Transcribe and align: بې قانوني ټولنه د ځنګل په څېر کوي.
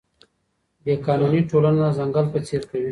بې 0.83 0.93
قانوني 1.05 1.41
ټولنه 1.49 1.81
د 1.91 1.95
ځنګل 1.97 2.25
په 2.33 2.39
څېر 2.47 2.61
کوي. 2.69 2.79